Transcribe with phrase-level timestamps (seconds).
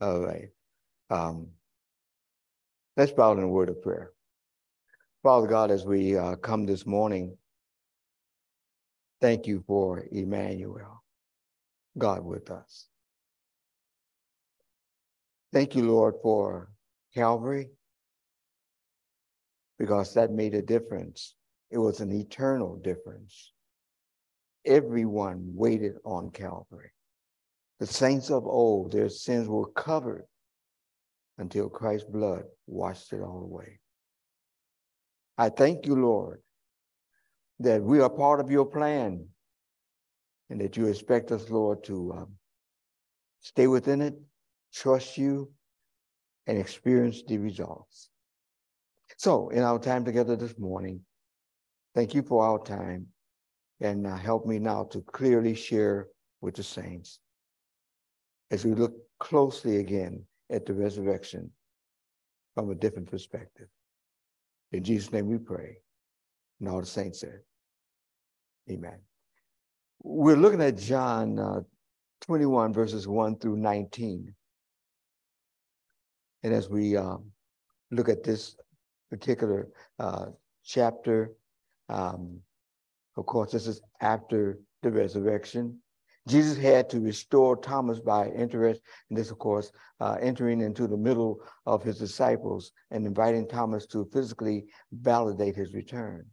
[0.00, 0.48] All right.
[1.10, 1.48] Um,
[2.96, 4.12] let's bow in a word of prayer.
[5.24, 7.36] Father God, as we uh, come this morning,
[9.20, 11.02] thank you for Emmanuel,
[11.96, 12.86] God with us.
[15.52, 16.70] Thank you, Lord, for
[17.14, 17.70] Calvary,
[19.78, 21.34] because that made a difference.
[21.70, 23.52] It was an eternal difference.
[24.64, 26.92] Everyone waited on Calvary.
[27.80, 30.24] The saints of old, their sins were covered
[31.38, 33.78] until Christ's blood washed it all away.
[35.36, 36.42] I thank you, Lord,
[37.60, 39.28] that we are part of your plan
[40.50, 42.32] and that you expect us, Lord, to um,
[43.40, 44.18] stay within it,
[44.74, 45.52] trust you,
[46.48, 48.10] and experience the results.
[49.18, 51.02] So, in our time together this morning,
[51.94, 53.06] thank you for our time
[53.80, 56.08] and uh, help me now to clearly share
[56.40, 57.20] with the saints
[58.50, 61.50] as we look closely again at the resurrection
[62.54, 63.68] from a different perspective.
[64.72, 65.78] In Jesus' name we pray.
[66.60, 67.40] And all the saints said,
[68.70, 68.98] Amen.
[70.02, 71.60] We're looking at John uh,
[72.22, 74.34] 21, verses 1 through 19.
[76.42, 77.24] And as we um,
[77.90, 78.56] look at this
[79.10, 80.26] particular uh,
[80.64, 81.32] chapter,
[81.88, 82.40] um,
[83.16, 85.80] of course, this is after the resurrection.
[86.28, 90.96] Jesus had to restore Thomas by interest, and this, of course, uh, entering into the
[90.96, 96.26] middle of his disciples and inviting Thomas to physically validate his return.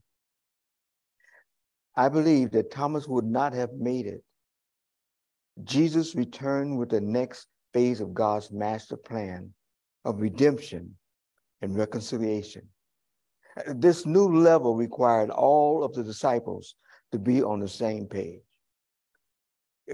[1.95, 4.23] I believe that Thomas would not have made it.
[5.63, 9.53] Jesus returned with the next phase of God's master plan
[10.03, 10.95] of redemption
[11.61, 12.67] and reconciliation.
[13.67, 16.75] This new level required all of the disciples
[17.13, 18.41] to be on the same page.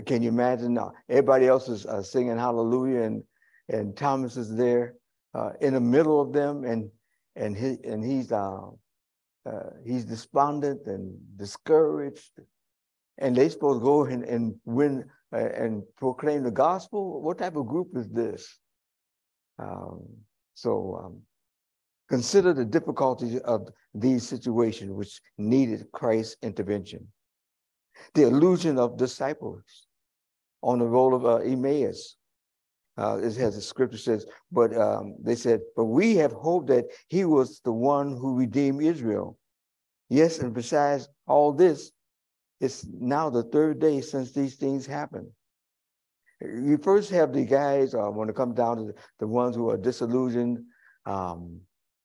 [0.05, 0.77] Can you imagine?
[1.09, 3.23] Everybody else is uh, singing hallelujah, and
[3.67, 4.95] and Thomas is there
[5.33, 6.89] uh, in the middle of them, and
[7.35, 8.67] and he and he's uh,
[9.45, 12.39] uh, he's despondent and discouraged,
[13.17, 17.21] and they supposed to go and and win uh, and proclaim the gospel.
[17.21, 18.59] What type of group is this?
[19.59, 20.07] Um,
[20.53, 21.21] so um,
[22.09, 27.07] consider the difficulties of these situations which needed Christ's intervention
[28.13, 29.87] the illusion of disciples
[30.61, 32.17] on the role of uh, Emmaus.
[32.97, 36.85] Uh, it has the scripture says, but um, they said, but we have hoped that
[37.07, 39.37] he was the one who redeemed Israel.
[40.09, 41.91] Yes, and besides all this,
[42.59, 45.27] it's now the third day since these things happened.
[46.41, 49.69] You first have the guys uh, when it comes down to the, the ones who
[49.69, 50.59] are disillusioned,
[51.05, 51.61] um,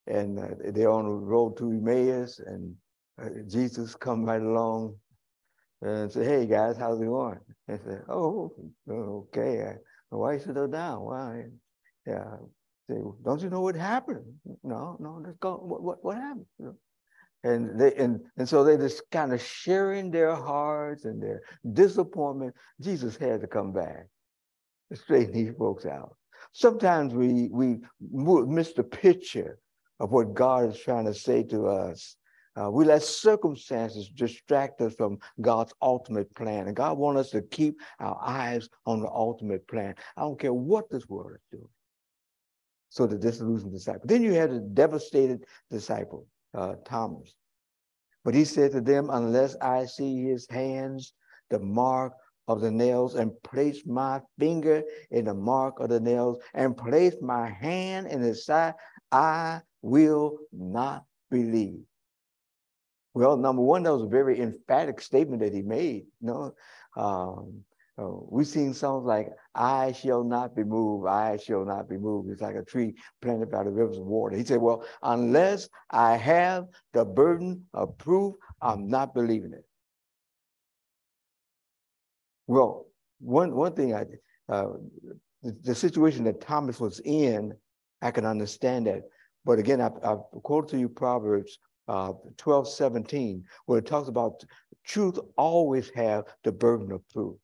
[0.06, 2.74] and uh, they're on the road to Emmaus, and
[3.20, 4.94] uh, Jesus come right along
[5.82, 7.38] and say, hey guys, how's it going?
[7.68, 8.52] And say, oh,
[8.88, 9.74] okay.
[10.10, 11.02] My wife said, oh, down.
[11.02, 11.44] Why?
[12.06, 12.36] Yeah.
[12.88, 14.24] Say, don't you know what happened?
[14.62, 15.56] No, no, let's go.
[15.56, 16.46] What, what, what happened?
[17.44, 21.42] And they and, and so they just kind of sharing their hearts and their
[21.72, 22.54] disappointment.
[22.80, 24.06] Jesus had to come back
[24.90, 26.16] to straighten these folks out.
[26.52, 29.58] Sometimes we we miss the picture
[30.00, 32.16] of what God is trying to say to us
[32.60, 36.66] uh, we let circumstances distract us from God's ultimate plan.
[36.66, 39.94] And God wants us to keep our eyes on the ultimate plan.
[40.16, 41.68] I don't care what this world is doing.
[42.88, 44.06] So the disillusioned disciple.
[44.06, 47.34] Then you had a devastated disciple, uh, Thomas.
[48.24, 51.12] But he said to them, unless I see his hands,
[51.50, 52.14] the mark
[52.48, 57.16] of the nails, and place my finger in the mark of the nails, and place
[57.20, 58.74] my hand in his side,
[59.12, 61.82] I will not believe.
[63.16, 66.04] Well, number one, that was a very emphatic statement that he made.
[66.20, 66.54] You know,
[67.02, 67.64] um,
[67.98, 72.28] uh, we've seen songs like "I shall not be moved, I shall not be moved."
[72.28, 74.36] It's like a tree planted by the rivers of water.
[74.36, 79.64] He said, "Well, unless I have the burden of proof, I'm not believing it."
[82.46, 82.84] Well,
[83.20, 84.04] one one thing I
[84.50, 84.74] uh,
[85.42, 87.56] the, the, situation that Thomas was in,
[88.02, 89.04] I can understand that.
[89.46, 91.58] But again, I, I quote to you Proverbs
[91.88, 94.44] uh, 12, 17, where it talks about
[94.84, 97.36] truth always have the burden of proof.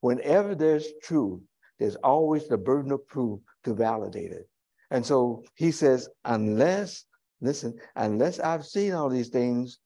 [0.00, 1.40] Whenever there's truth,
[1.78, 4.48] there's always the burden of proof to validate it.
[4.90, 7.04] And so he says, unless,
[7.40, 9.78] listen, unless I've seen all these things,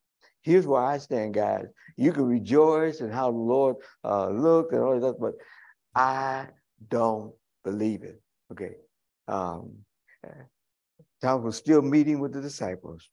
[0.42, 1.66] here's where I stand, guys.
[1.96, 5.34] You can rejoice in how the Lord uh, looked and all that, but
[5.94, 6.46] I
[6.88, 7.32] don't
[7.64, 8.20] believe it.
[8.52, 8.76] Okay.
[9.28, 9.72] Um,
[11.22, 13.08] Thomas was still meeting with the disciples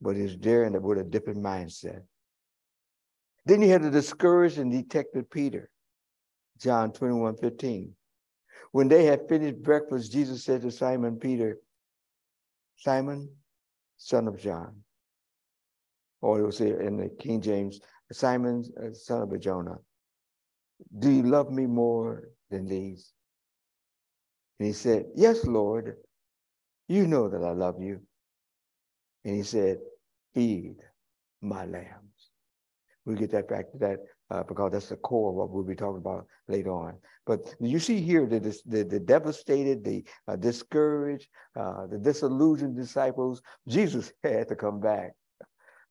[0.00, 2.02] but there and with a different mindset.
[3.46, 5.70] Then you had the discouraged and detected Peter,
[6.58, 7.94] John 21, 15.
[8.72, 11.58] When they had finished breakfast, Jesus said to Simon Peter,
[12.76, 13.28] Simon,
[13.96, 14.76] son of John,
[16.22, 17.80] or it was in the King James,
[18.12, 19.78] Simon, uh, son of Jonah,
[20.98, 23.12] do you love me more than these?
[24.58, 25.96] And he said, Yes, Lord,
[26.88, 28.00] you know that I love you.
[29.24, 29.78] And he said,
[30.34, 30.76] Feed
[31.40, 32.30] my lambs.
[33.04, 33.98] We'll get that back to that
[34.30, 36.94] uh, because that's the core of what we'll be talking about later on.
[37.26, 41.28] But you see here the, the, the devastated, the uh, discouraged,
[41.58, 45.12] uh, the disillusioned disciples, Jesus had to come back.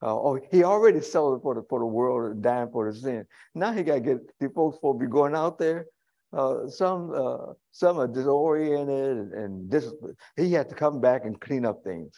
[0.02, 3.26] Uh, oh, he already sold for the, for the world and dying for the sin.
[3.54, 5.88] Now he got to get the folks for be going out there.
[6.32, 9.92] Uh, some uh, some are disoriented and, and this,
[10.38, 12.14] he had to come back and clean up things.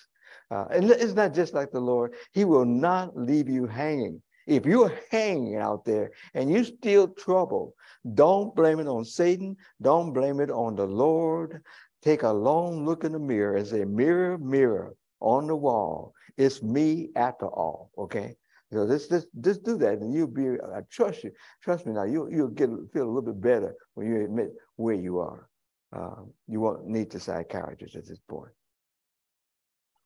[0.49, 2.13] And it's not just like the Lord.
[2.33, 4.21] He will not leave you hanging.
[4.47, 7.75] If you're hanging out there and you still trouble,
[8.13, 9.55] don't blame it on Satan.
[9.81, 11.61] Don't blame it on the Lord.
[12.01, 16.13] Take a long look in the mirror and say, mirror, mirror on the wall.
[16.37, 17.91] It's me after all.
[17.97, 18.35] Okay.
[18.73, 20.47] So this, this, just do that, and you'll be.
[20.47, 21.31] I trust you.
[21.61, 22.03] Trust me now.
[22.05, 25.49] You you'll get feel a little bit better when you admit where you are.
[25.93, 28.51] Uh, you won't need to psychiatrist at this point.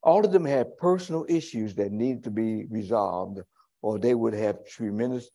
[0.05, 3.39] All of them had personal issues that needed to be resolved
[3.81, 5.31] or they would have tremendously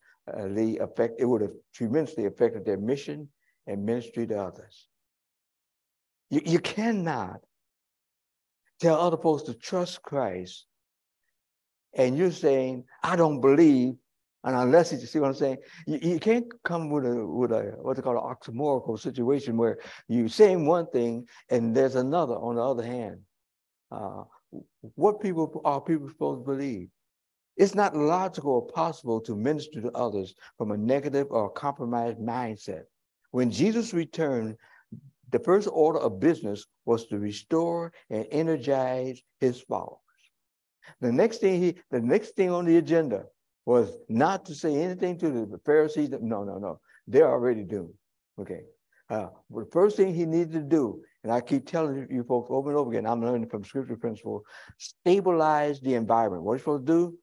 [0.79, 3.29] affect, it would have tremendously affected their mission
[3.67, 4.87] and ministry to others.
[6.31, 7.41] You, you cannot
[8.81, 10.67] tell other folks to trust Christ
[11.95, 13.95] and you're saying, I don't believe,
[14.45, 17.75] and unless you see what I'm saying, you, you can't come with a with a
[17.83, 19.79] what they call an oxymoronical situation where
[20.09, 23.21] you're saying one thing and there's another on the other hand.
[23.91, 24.23] Uh,
[24.95, 26.89] what people are people supposed to believe?
[27.57, 32.85] It's not logical or possible to minister to others from a negative or compromised mindset.
[33.33, 34.57] When Jesus returned,
[35.31, 39.99] the first order of business was to restore and energize his followers.
[41.01, 43.27] The next thing he, the next thing on the agenda
[43.67, 46.11] was not to say anything to the Pharisees.
[46.21, 47.95] No, no, no, they're already doomed.
[48.41, 48.63] Okay.
[49.11, 52.71] Uh, the first thing he needed to do, and I keep telling you folks over
[52.71, 54.45] and over again, I'm learning from scripture principle,
[54.79, 56.45] stabilize the environment.
[56.45, 57.19] What are you supposed to do?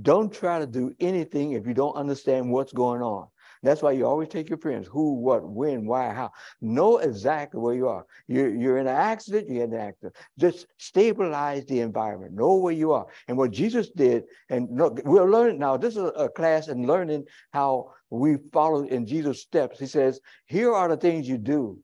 [0.00, 3.28] Don't try to do anything if you don't understand what's going on.
[3.62, 6.32] That's why you always take your friends who, what, when, why, how.
[6.60, 8.04] Know exactly where you are.
[8.26, 10.16] You're, you're in an accident, you're in an accident.
[10.38, 12.34] Just stabilize the environment.
[12.34, 13.06] Know where you are.
[13.28, 17.24] And what Jesus did, and look, we're learning now, this is a class in learning
[17.52, 19.78] how we follow in Jesus' steps.
[19.78, 21.78] He says, here are the things you do.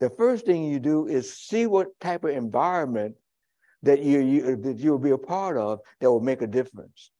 [0.00, 3.14] The first thing you do is see what type of environment
[3.82, 7.10] that you, you that you'll be a part of that will make a difference.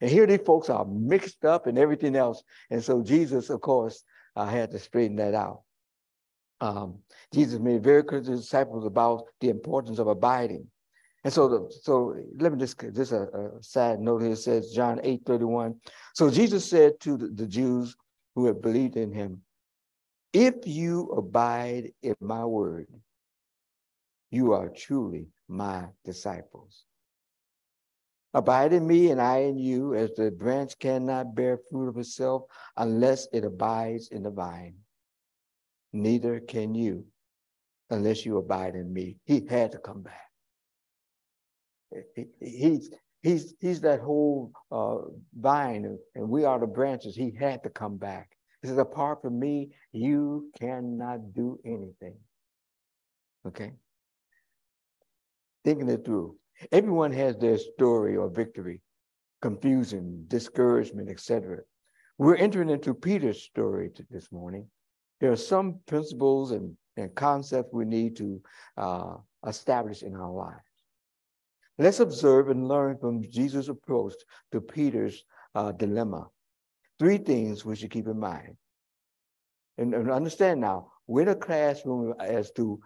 [0.00, 2.42] And here these folks are mixed up and everything else.
[2.70, 4.04] And so Jesus, of course,
[4.36, 5.62] uh, had to straighten that out.
[6.60, 6.98] Um,
[7.32, 10.66] Jesus made very clear to his disciples about the importance of abiding.
[11.24, 15.00] And so, the, so let me just, just a, a side note here says John
[15.02, 15.74] 8 31.
[16.14, 17.96] So Jesus said to the, the Jews
[18.34, 19.42] who had believed in him,
[20.32, 22.86] If you abide in my word,
[24.30, 26.84] you are truly my disciples.
[28.34, 32.42] Abide in me and I in you, as the branch cannot bear fruit of itself
[32.76, 34.74] unless it abides in the vine.
[35.92, 37.06] Neither can you
[37.90, 39.16] unless you abide in me.
[39.24, 40.30] He had to come back.
[42.40, 42.90] he's,
[43.22, 44.98] he's, he's that whole uh,
[45.34, 47.16] vine, and we are the branches.
[47.16, 48.36] He had to come back.
[48.60, 52.16] He says, apart from me, you cannot do anything.
[53.46, 53.72] Okay?
[55.64, 56.36] Thinking it through.
[56.72, 58.80] Everyone has their story or victory,
[59.40, 61.58] confusion, discouragement, etc.
[62.18, 64.66] We're entering into Peter's story this morning.
[65.20, 68.42] There are some principles and, and concepts we need to
[68.76, 69.14] uh,
[69.46, 70.62] establish in our lives.
[71.78, 74.14] Let's observe and learn from Jesus' approach
[74.50, 75.24] to Peter's
[75.54, 76.26] uh, dilemma.
[76.98, 78.56] Three things we should keep in mind.
[79.78, 82.80] And, and understand now, we're in a classroom as to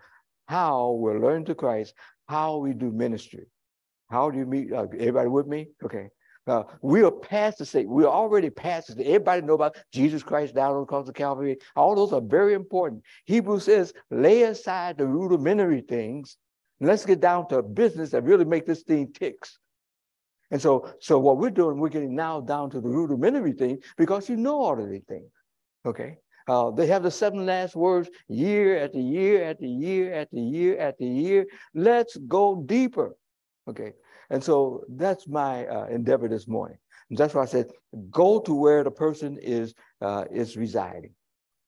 [0.46, 1.94] how we're learning to Christ,
[2.28, 3.46] how we do ministry.
[4.12, 4.70] How do you meet?
[4.70, 5.68] Uh, everybody with me?
[5.82, 6.10] Okay.
[6.46, 7.88] Uh, we are past the state.
[7.88, 9.00] We're already past it.
[9.00, 11.56] Everybody know about Jesus Christ down on the cross of Calvary.
[11.76, 13.02] All those are very important.
[13.24, 16.36] Hebrews says, lay aside the rudimentary things.
[16.78, 19.58] Let's get down to business that really make this thing ticks.
[20.50, 24.28] And so, so what we're doing, we're getting now down to the rudimentary thing because
[24.28, 25.30] you know all of these things.
[25.86, 26.18] Okay.
[26.48, 31.04] Uh, they have the seven last words year after year after year after year after
[31.04, 31.46] year.
[31.72, 33.16] Let's go deeper.
[33.68, 33.92] Okay.
[34.30, 36.78] And so that's my uh, endeavor this morning.
[37.10, 37.70] And that's why I said,
[38.10, 41.14] go to where the person is, uh, is residing.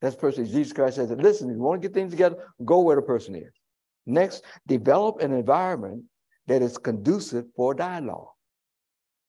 [0.00, 0.46] That's person.
[0.46, 3.34] Jesus Christ says, listen, if you want to get things together, go where the person
[3.34, 3.52] is.
[4.06, 6.04] Next, develop an environment
[6.46, 8.28] that is conducive for dialogue.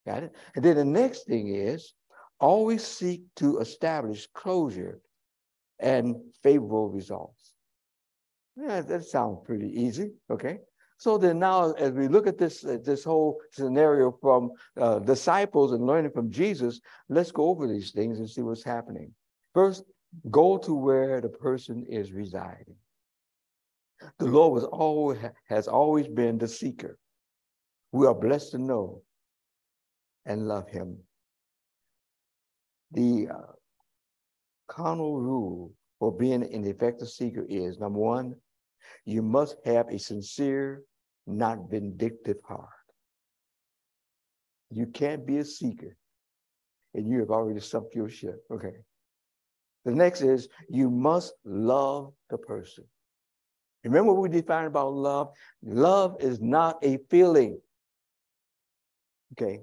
[0.05, 0.36] Got it?
[0.55, 1.94] And then the next thing is
[2.39, 5.00] always seek to establish closure
[5.79, 7.53] and favorable results.
[8.55, 10.12] Yeah, that sounds pretty easy.
[10.29, 10.60] Okay.
[10.97, 15.73] So then now, as we look at this uh, this whole scenario from uh, disciples
[15.73, 19.11] and learning from Jesus, let's go over these things and see what's happening.
[19.53, 19.83] First,
[20.31, 22.75] go to where the person is residing.
[24.19, 26.97] The Lord was always has always been the seeker.
[27.91, 29.01] We are blessed to know
[30.25, 30.97] and love Him.
[32.91, 33.51] The uh,
[34.67, 38.35] carnal rule for being an effective seeker is number one,
[39.05, 40.83] you must have a sincere,
[41.27, 42.69] not vindictive heart.
[44.71, 45.95] You can't be a seeker
[46.93, 48.43] and you have already sunk your ship.
[48.51, 48.73] Okay.
[49.83, 52.85] The next is you must love the person.
[53.83, 55.29] Remember what we defined about love?
[55.63, 57.59] Love is not a feeling.
[59.33, 59.59] Okay.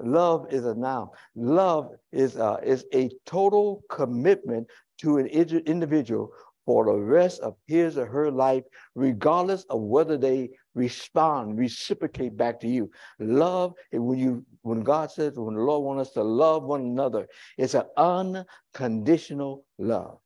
[0.00, 1.08] Love is a noun.
[1.34, 4.66] Love is a, is a total commitment
[4.98, 6.30] to an individual
[6.64, 8.64] for the rest of his or her life,
[8.94, 12.90] regardless of whether they respond, reciprocate back to you.
[13.18, 17.26] Love, when you when God says, when the Lord wants us to love one another,
[17.58, 20.18] it's an unconditional love.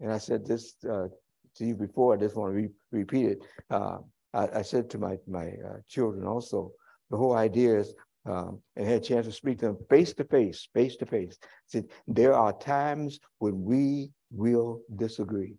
[0.00, 1.08] And I said this uh,
[1.56, 3.38] to you before, I just want to re- repeat it.
[3.70, 3.98] Uh,
[4.32, 6.72] I, I, said to my, my uh, children also,
[7.10, 7.94] the whole idea is
[8.26, 11.38] um, and had a chance to speak to them face to face, face to face.
[11.66, 15.56] Said there are times when we will disagree.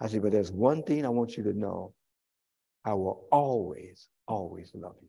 [0.00, 1.94] I said, but there's one thing I want you to know.
[2.84, 5.08] I will always, always love you.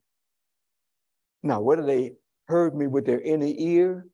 [1.43, 2.13] Now, whether they
[2.47, 4.07] heard me with their inner ear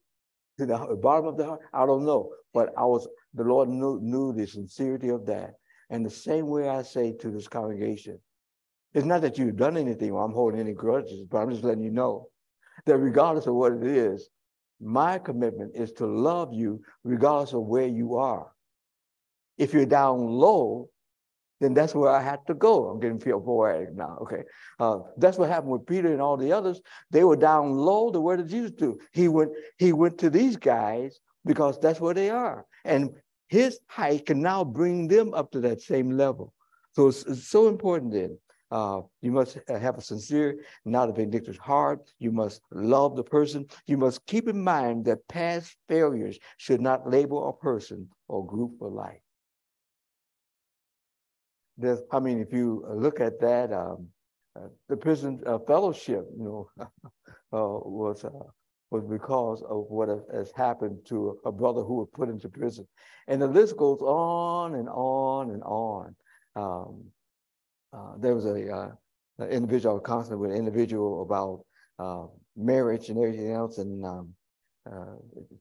[0.60, 2.32] to the bottom of the heart, I don't know.
[2.54, 5.54] But I was, the Lord knew, knew the sincerity of that.
[5.90, 8.20] And the same way I say to this congregation,
[8.94, 11.84] it's not that you've done anything or I'm holding any grudges, but I'm just letting
[11.84, 12.30] you know
[12.86, 14.30] that regardless of what it is,
[14.82, 18.52] my commitment is to love you regardless of where you are.
[19.58, 20.90] If you're down low,
[21.62, 22.90] then that's where I had to go.
[22.90, 24.18] I'm getting feel poetic now.
[24.22, 24.44] Okay.
[24.80, 26.82] Uh, that's what happened with Peter and all the others.
[27.12, 28.12] They were down low.
[28.12, 29.00] The word of Jesus do?
[29.14, 32.66] He went, he went to these guys because that's where they are.
[32.84, 33.12] And
[33.48, 36.54] his height can now bring them up to that same level.
[36.92, 38.38] So it's, it's so important then
[38.72, 42.12] uh, you must have a sincere, not a vindictive heart.
[42.20, 43.68] You must love the person.
[43.86, 48.80] You must keep in mind that past failures should not label a person or group
[48.80, 49.22] for life.
[51.78, 54.08] There's, I mean, if you look at that, um,
[54.56, 56.88] uh, the prison uh, fellowship, you know, uh,
[57.52, 58.30] was uh,
[58.92, 62.88] was because of what has happened to a brother who was put into prison,
[63.28, 66.16] and the list goes on and on and on.
[66.56, 67.04] Um,
[67.92, 68.92] uh, there was a uh,
[69.40, 71.66] an individual constantly with an individual about
[72.56, 74.34] marriage and everything else, and um,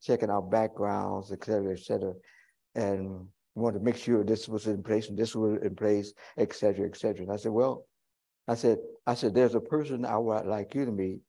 [0.01, 2.13] checking out backgrounds, et cetera, et cetera,
[2.77, 6.53] and wanted to make sure this was in place and this was in place, et
[6.53, 7.23] cetera, et cetera.
[7.23, 7.87] And I said, well,
[8.49, 11.21] I said, I said, there's a person I would like you to meet.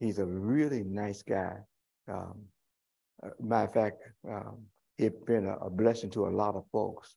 [0.00, 1.56] He's a really nice guy.
[2.08, 2.42] Um,
[3.22, 4.62] uh, matter of fact, um,
[4.96, 7.16] he's been a, a, blessing to a lot of folks.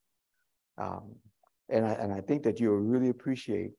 [0.78, 1.14] Um,
[1.68, 3.72] and I, and I think that you'll really appreciate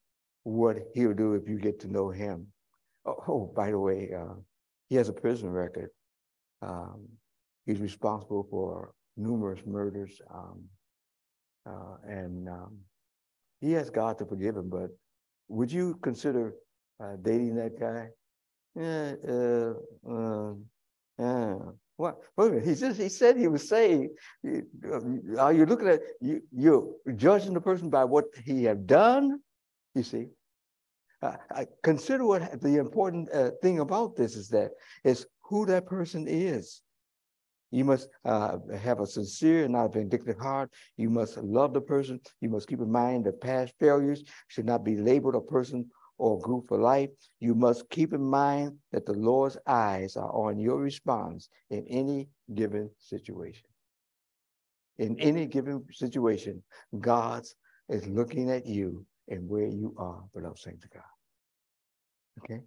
[0.43, 2.47] what he'll do if you get to know him.
[3.05, 4.35] Oh, oh by the way, uh,
[4.89, 5.89] he has a prison record.
[6.61, 7.07] Um,
[7.65, 10.21] he's responsible for numerous murders.
[10.33, 10.63] Um,
[11.65, 12.77] uh, and um,
[13.59, 14.89] he has God to forgive him, but
[15.47, 16.55] would you consider
[16.99, 18.09] uh, dating that guy?
[18.75, 19.73] Yeah, uh,
[20.11, 20.53] uh,
[21.19, 21.55] yeah.
[21.97, 22.17] What?
[22.35, 22.67] Wait a minute.
[22.67, 24.09] He just he said he was saved.
[25.37, 26.41] Are you looking at you?
[26.51, 29.39] You're judging the person by what he have done.
[29.93, 30.27] You see.
[31.21, 34.71] Uh, consider what the important uh, thing about this is that
[35.03, 36.81] is who that person is.
[37.71, 40.71] You must uh, have a sincere and not a vindictive heart.
[40.97, 42.19] You must love the person.
[42.41, 45.89] You must keep in mind that past failures should not be labeled a person
[46.21, 47.09] or group for life,
[47.39, 52.29] you must keep in mind that the Lord's eyes are on your response in any
[52.53, 53.67] given situation.
[54.99, 56.61] In any given situation,
[56.99, 57.43] God
[57.89, 61.01] is looking at you and where you are, beloved saints of God.
[62.43, 62.61] Okay?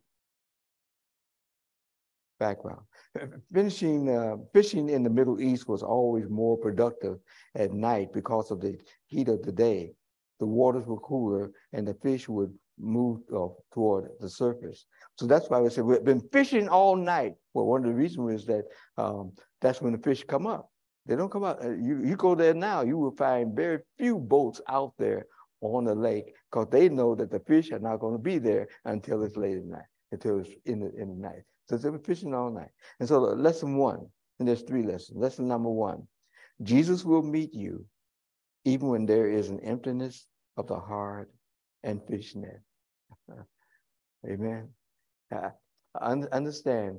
[2.39, 2.83] Background.
[3.53, 7.19] Finishing, uh, fishing in the Middle East was always more productive
[7.55, 9.93] at night because of the heat of the day.
[10.41, 14.87] The waters were cooler and the fish would move uh, toward the surface.
[15.17, 17.35] So that's why we said we've been fishing all night.
[17.53, 18.65] Well, one of the reasons is that
[18.99, 20.71] um, that's when the fish come up.
[21.07, 21.65] They don't come out.
[21.65, 25.27] Uh, you, you go there now, you will find very few boats out there
[25.61, 28.69] on the lake because they know that the fish are not going to be there
[28.85, 31.43] until it's late at night, until it's in the, in the night.
[31.69, 32.71] So they were fishing all night.
[33.01, 34.07] And so lesson one,
[34.39, 35.19] and there's three lessons.
[35.19, 36.07] Lesson number one,
[36.63, 37.87] Jesus will meet you
[38.65, 41.31] even when there is an emptiness of the heart
[41.83, 42.61] and fish net.
[44.27, 44.69] Amen.
[45.35, 45.51] Uh,
[46.01, 46.99] understand,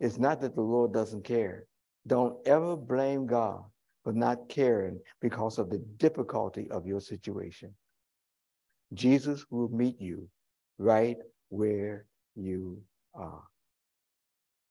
[0.00, 1.66] it's not that the Lord doesn't care.
[2.06, 3.62] Don't ever blame God
[4.02, 7.74] for not caring because of the difficulty of your situation.
[8.94, 10.28] Jesus will meet you
[10.78, 11.16] right
[11.48, 12.82] where you
[13.14, 13.42] are.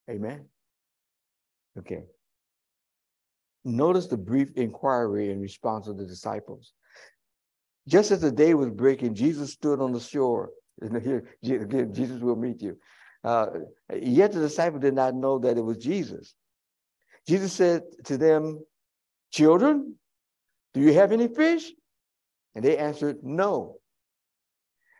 [0.09, 0.45] Amen.
[1.77, 2.03] Okay.
[3.63, 6.73] Notice the brief inquiry in response of the disciples.
[7.87, 10.51] Just as the day was breaking, Jesus stood on the shore.
[10.81, 12.77] Here, again, Jesus will meet you.
[13.23, 13.47] Uh,
[14.01, 16.33] yet the disciples did not know that it was Jesus.
[17.27, 18.65] Jesus said to them,
[19.31, 19.95] Children,
[20.73, 21.71] do you have any fish?
[22.55, 23.77] And they answered, No.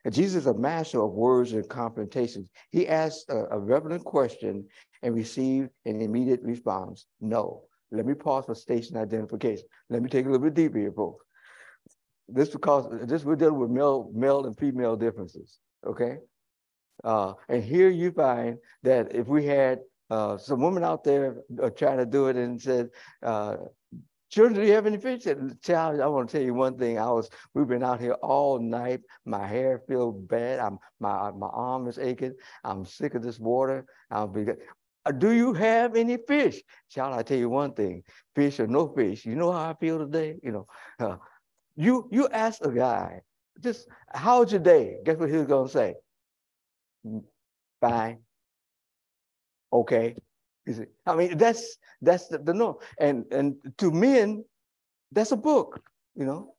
[0.06, 2.48] And Jesus is a master of words and confrontations.
[2.72, 4.68] He asked a, a relevant question
[5.04, 7.64] and received an immediate response, No.
[7.94, 9.66] Let me pause for station identification.
[9.90, 11.26] Let me take a little bit deeper here, folks.
[12.30, 15.60] This because this we're dealing with male, male and female differences.
[15.86, 16.20] Okay.
[17.04, 19.80] Uh, and here you find that if we had
[20.10, 22.90] uh, some women out there uh, trying to do it and said,
[23.24, 23.58] uh,
[24.30, 25.24] children, do you have any fish?
[25.64, 27.00] Child, I want to tell you one thing.
[27.00, 29.02] I was, we've been out here all night.
[29.26, 30.60] My hair feels bad.
[30.60, 32.36] I'm, my, my arm is aching.
[32.64, 33.86] I'm sick of this water.
[34.10, 34.46] I'll be,
[35.18, 36.62] do you have any fish?
[36.90, 38.04] Child, I tell you one thing,
[38.36, 40.38] fish or no fish, you know how I feel today?
[40.44, 40.68] You know,
[41.00, 41.18] uh,
[41.76, 43.22] you you ask a guy,
[43.60, 44.98] just how's your day?
[45.04, 45.96] Guess what he's gonna say?
[47.06, 47.24] Mm,
[47.82, 48.20] fine.
[49.74, 50.16] Okay.
[51.06, 52.76] I mean, that's that's the, the norm.
[53.00, 54.46] And and to men,
[55.12, 55.82] that's a book,
[56.16, 56.56] you know.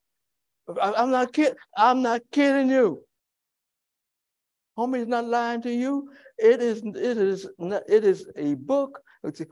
[0.80, 3.02] I, I'm not kidding, I'm not kidding you.
[4.78, 6.10] Homie's not lying to you.
[6.38, 9.00] It is, it is, it is a book.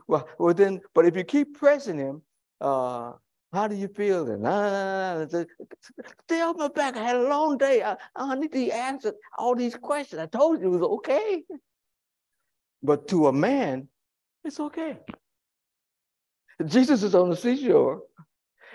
[0.07, 2.21] Well, well then, but if you keep pressing him,
[2.59, 3.13] uh,
[3.53, 4.41] how do you feel then?
[4.41, 6.95] Nah, Stay off my back.
[6.95, 7.83] I had a long day.
[7.83, 10.21] I, I need to answer all these questions.
[10.21, 11.43] I told you it was okay.
[12.81, 13.89] But to a man,
[14.43, 14.97] it's okay.
[16.65, 18.01] Jesus is on the seashore.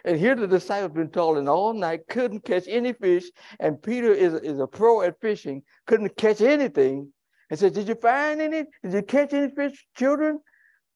[0.07, 3.25] And here the disciples been toiling all night, couldn't catch any fish.
[3.59, 7.12] And Peter is, is a pro at fishing, couldn't catch anything.
[7.51, 8.64] And said, Did you find any?
[8.83, 10.40] Did you catch any fish, children?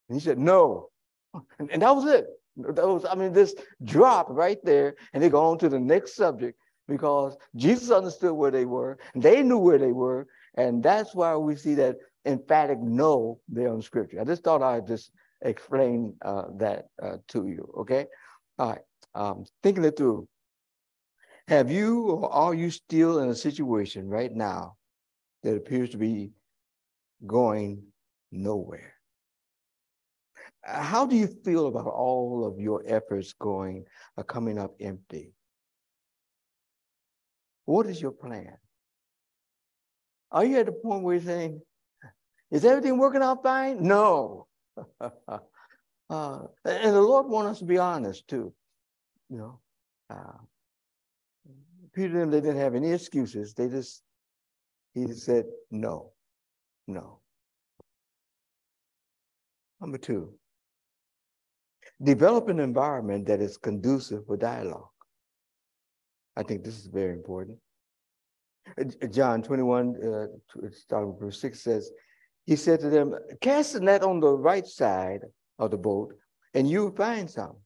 [0.09, 0.91] And he said, No.
[1.59, 2.27] And, and that was it.
[2.57, 4.95] That was, I mean, this drop right there.
[5.13, 8.99] And they go on to the next subject because Jesus understood where they were.
[9.15, 10.27] They knew where they were.
[10.57, 11.97] And that's why we see that
[12.27, 14.21] emphatic no there in scripture.
[14.21, 17.73] I just thought I'd just explain uh, that uh, to you.
[17.79, 18.07] Okay.
[18.59, 18.81] All right.
[19.15, 20.29] Um, thinking it through.
[21.49, 24.77] Have you or are you still in a situation right now
[25.43, 26.31] that appears to be
[27.27, 27.83] going
[28.31, 28.95] nowhere.
[30.63, 33.85] How do you feel about all of your efforts going,
[34.17, 35.33] uh, coming up empty?
[37.65, 38.57] What is your plan?
[40.31, 41.61] Are you at the point where you're saying,
[42.51, 43.83] is everything working out fine?
[43.83, 44.47] No.
[45.01, 45.09] uh,
[46.11, 48.53] and the Lord wants us to be honest too.
[49.31, 49.61] You know,
[50.11, 50.39] uh,
[51.95, 53.55] Peter and them, they didn't have any excuses.
[53.55, 54.03] They just,
[54.93, 56.13] he just said, no.
[56.87, 57.21] No.
[59.81, 60.35] Number two,
[62.03, 64.89] develop an environment that is conducive for dialogue.
[66.37, 67.59] I think this is very important.
[68.79, 70.27] Uh, John 21, uh,
[70.73, 71.91] starting with verse 6 says,
[72.47, 75.21] He said to them, Cast the net on the right side
[75.59, 76.15] of the boat,
[76.55, 77.57] and you will find some.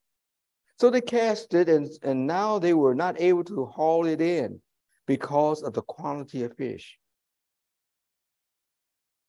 [0.79, 4.61] So they cast it, and, and now they were not able to haul it in
[5.07, 6.99] because of the quantity of fish.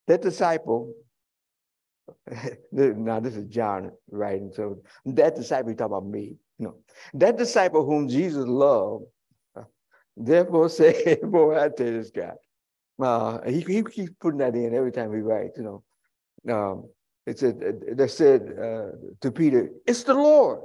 [0.08, 0.94] That disciple,
[2.72, 6.38] now this is John writing, so that disciple, he talk about me.
[6.58, 6.76] You know,
[7.16, 9.06] that disciple whom Jesus loved,
[10.16, 12.34] therefore say, boy, I tell this guy.
[12.98, 15.84] Uh, he, he keeps putting that in every time he writes, you know.
[16.54, 16.90] Um,
[17.26, 17.60] it said,
[17.94, 20.62] they said uh, to Peter, it's the Lord.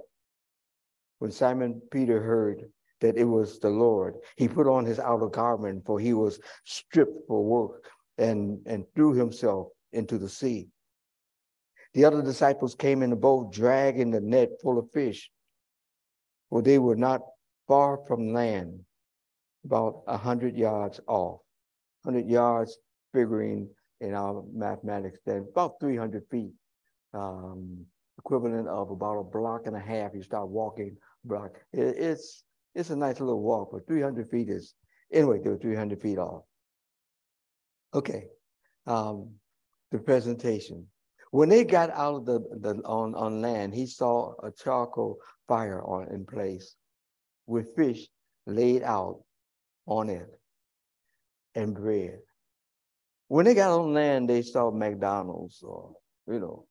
[1.21, 2.65] When Simon Peter heard
[3.03, 7.27] that it was the Lord, he put on his outer garment, for he was stripped
[7.29, 10.69] for work and, and threw himself into the sea.
[11.93, 15.31] The other disciples came in the boat, dragging the net full of fish,
[16.49, 17.21] for they were not
[17.69, 18.81] far from land,
[19.67, 21.41] about a hundred yards off.
[22.03, 22.79] Hundred yards,
[23.13, 23.69] figuring
[24.01, 26.53] in our mathematics, then about 300 feet
[27.13, 27.85] um,
[28.19, 30.15] equivalent of about a block and a half.
[30.15, 31.53] You start walking block.
[31.73, 34.75] It, it's it's a nice little walk, but 300 feet is
[35.13, 35.41] anyway.
[35.43, 36.43] They were 300 feet off.
[37.95, 38.27] Okay,
[38.87, 39.31] um,
[39.91, 40.87] the presentation.
[41.33, 45.83] When they got out of the, the on, on land, he saw a charcoal fire
[45.83, 46.75] on in place
[47.47, 48.07] with fish
[48.47, 49.23] laid out
[49.87, 50.29] on it
[51.55, 52.19] and bread.
[53.29, 55.93] When they got on land, they saw McDonald's or,
[56.27, 56.67] you know,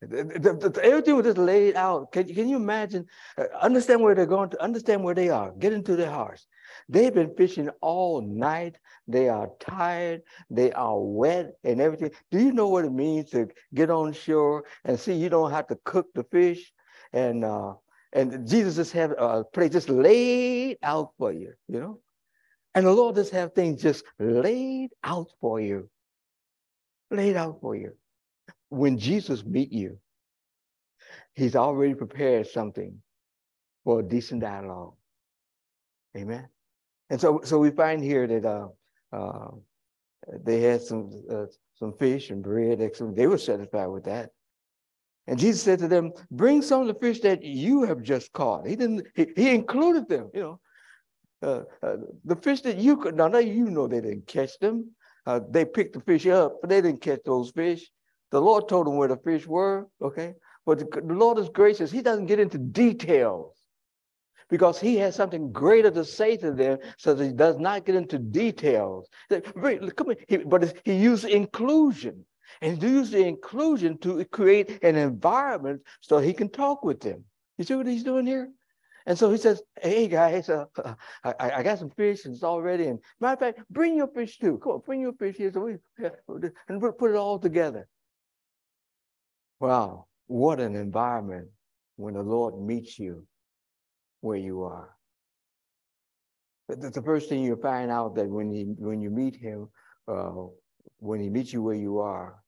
[0.00, 2.12] the, the, the, everything was just laid out.
[2.12, 3.06] Can, can you imagine?
[3.38, 6.46] Uh, understand where they're going to, understand where they are, get into their hearts.
[6.88, 8.78] They've been fishing all night.
[9.08, 10.22] They are tired.
[10.50, 12.10] They are wet and everything.
[12.30, 15.68] Do you know what it means to get on shore and see you don't have
[15.68, 16.72] to cook the fish?
[17.12, 17.74] And uh,
[18.12, 22.00] and Jesus just have a place just laid out for you, you know?
[22.74, 25.88] And the Lord just have things just laid out for you.
[27.10, 27.92] Laid out for you.
[28.68, 29.98] When Jesus meet you,
[31.34, 33.00] he's already prepared something
[33.84, 34.94] for a decent dialogue.
[36.16, 36.48] Amen.
[37.10, 38.68] And so, so we find here that uh,
[39.12, 39.50] uh,
[40.44, 41.46] they had some uh,
[41.78, 42.78] some fish and bread.
[43.14, 44.30] They were satisfied with that.
[45.28, 48.66] And Jesus said to them, "Bring some of the fish that you have just caught."
[48.66, 49.06] He didn't.
[49.14, 50.30] He, he included them.
[50.34, 50.60] You know,
[51.42, 53.16] uh, uh, the fish that you could.
[53.16, 54.90] Now, now you know they didn't catch them.
[55.26, 57.90] Uh, they picked the fish up, but they didn't catch those fish.
[58.30, 59.86] The Lord told them where the fish were.
[60.02, 60.34] Okay,
[60.64, 61.90] but the, Lord is gracious.
[61.90, 63.56] He doesn't get into details
[64.48, 67.94] because he has something greater to say to them so that he does not get
[67.94, 69.08] into details.
[69.28, 72.24] But he used inclusion
[72.60, 77.24] and he used the inclusion to create an environment so he can talk with them.
[77.58, 78.50] You see what he's doing here?
[79.06, 80.66] And so he says, hey guys, uh,
[81.24, 82.86] I, I, got some fish and it's all ready.
[82.86, 84.58] And matter of fact, bring your fish too.
[84.58, 85.52] Come on, bring your fish here.
[85.52, 85.76] So we,
[86.68, 87.86] and put it all together.
[89.60, 91.48] Wow, what an environment
[91.96, 93.26] when the Lord meets you
[94.20, 94.90] where you are.
[96.68, 99.68] The first thing you find out that when you when you meet him,
[100.08, 100.32] uh,
[100.98, 102.42] when he meets you where you are,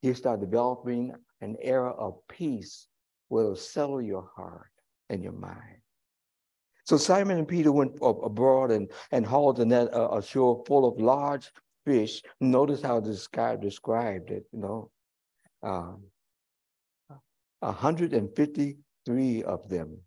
[0.00, 2.88] he start developing an era of peace
[3.28, 4.70] will settle your heart
[5.10, 5.80] and your mind.
[6.84, 11.50] So Simon and Peter went abroad and, and hauled the net ashore full of large
[11.84, 12.22] fish.
[12.40, 14.90] Notice how this guy described it, you know.
[15.66, 16.04] Um,
[17.60, 19.98] 153 of them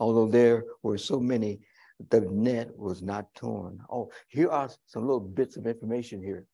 [0.00, 1.60] although there were so many,
[2.08, 3.78] the net was not torn.
[3.90, 6.46] Oh, here are some little bits of information here.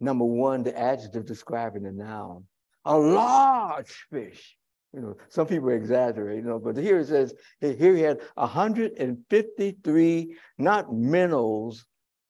[0.00, 2.44] Number one, the adjective describing the noun.
[2.84, 4.56] A large fish.
[4.92, 10.36] You know, some people exaggerate, you know, but here it says, here he had 153,
[10.58, 11.84] not minnows,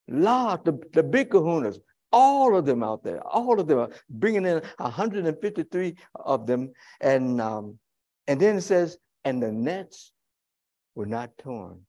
[0.08, 1.78] large, the, the big kahunas,
[2.16, 6.72] all of them out there, all of them are bringing in 153 of them.
[7.02, 7.78] And, um,
[8.26, 10.12] and then it says, and the nets
[10.94, 11.82] were not torn.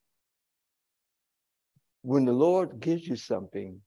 [2.01, 3.79] When the Lord gives you something,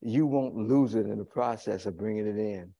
[0.00, 2.74] you won't lose it in the process of bringing it in.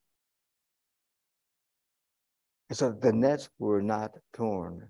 [2.71, 4.89] And so the nets were not torn.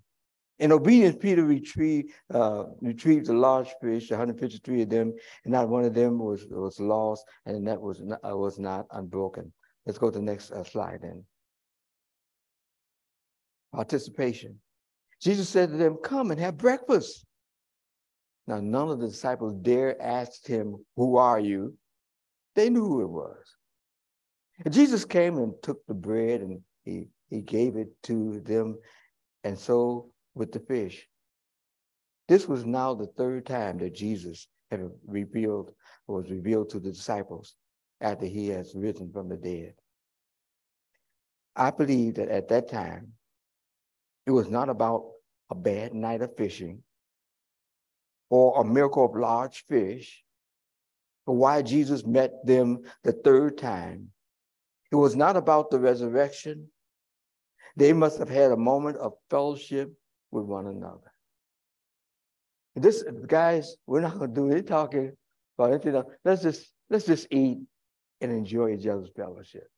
[0.59, 5.13] In obedience, Peter retrieved, uh, retrieved the large fish, 153 of them,
[5.45, 8.59] and not one of them was, was lost, and the net was not, uh, was
[8.59, 9.53] not unbroken.
[9.85, 11.25] Let's go to the next uh, slide then.
[13.75, 14.59] Participation.
[15.21, 17.27] Jesus said to them, Come and have breakfast.
[18.47, 21.77] Now, none of the disciples dare ask him, Who are you?
[22.55, 23.57] They knew who it was.
[24.65, 28.79] And Jesus came and took the bread and he, he gave it to them,
[29.45, 31.09] and so with the fish.
[32.29, 35.73] This was now the third time that Jesus had revealed,
[36.07, 37.57] was revealed to the disciples
[38.01, 39.75] after he has risen from the dead.
[41.57, 43.13] I believe that at that time,
[44.27, 45.07] it was not about
[45.51, 46.83] a bad night of fishing
[48.29, 50.23] or a miracle of large fish,
[51.25, 54.11] but why Jesus met them the third time.
[54.93, 56.69] It was not about the resurrection.
[57.77, 59.97] They must have had a moment of fellowship
[60.31, 61.13] with one another.
[62.75, 65.13] This, guys, we're not to do any talking
[65.59, 66.07] about anything else.
[66.25, 67.59] Let's just let's just eat
[68.21, 69.69] and enjoy each other's fellowship.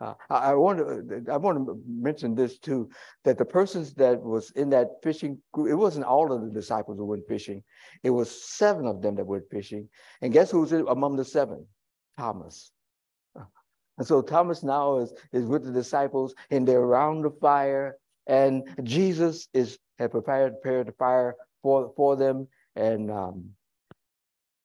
[0.00, 2.90] Uh, I, want to I want to mention this too
[3.22, 6.98] that the persons that was in that fishing group it wasn't all of the disciples
[6.98, 7.62] who went fishing
[8.02, 9.88] it was seven of them that went fishing
[10.20, 11.64] and guess who's among the seven
[12.18, 12.72] Thomas
[13.98, 17.96] and so Thomas now is is with the disciples and they're around the fire
[18.26, 23.50] and Jesus is had prepared prepared the fire for for them and um,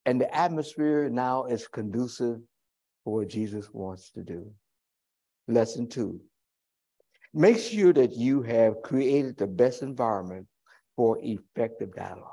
[0.06, 2.40] and the atmosphere now is conducive
[3.04, 4.50] for what Jesus wants to do.
[5.46, 6.20] Lesson two.
[7.34, 10.46] Make sure that you have created the best environment
[10.96, 12.32] for effective dialogue.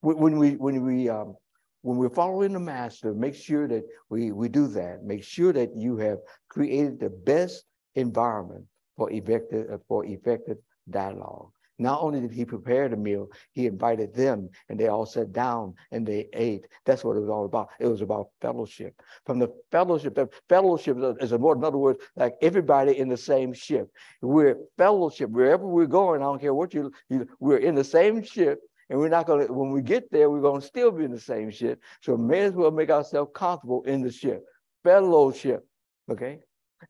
[0.00, 1.36] When we when we um,
[1.82, 5.04] when we're following the master, make sure that we, we do that.
[5.04, 8.64] Make sure that you have created the best environment
[8.98, 10.58] for effective, for effective
[10.90, 11.50] dialogue.
[11.80, 15.74] Not only did he prepare the meal, he invited them and they all sat down
[15.92, 16.66] and they ate.
[16.84, 17.68] That's what it was all about.
[17.78, 19.00] It was about fellowship.
[19.24, 23.16] From the fellowship, the fellowship is a more, in other words, like everybody in the
[23.16, 23.88] same ship.
[24.20, 26.20] We're fellowship wherever we're going.
[26.20, 28.58] I don't care what you, you we're in the same ship.
[28.90, 31.12] And we're not going to, when we get there, we're going to still be in
[31.12, 31.80] the same ship.
[32.00, 34.42] So may as well make ourselves comfortable in the ship.
[34.82, 35.64] Fellowship.
[36.10, 36.40] Okay?